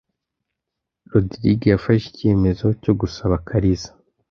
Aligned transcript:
Rogride 1.11 1.67
yafashe 1.73 2.05
icyemezo 2.09 2.65
cyo 2.83 2.93
gusaba 2.99 3.35
Kariza. 3.47 3.91